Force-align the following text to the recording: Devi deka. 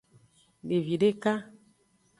Devi 0.67 0.95
deka. 1.01 1.33